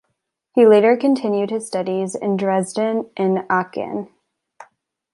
[0.55, 4.09] He later continued his studies in Dresden and Aachen.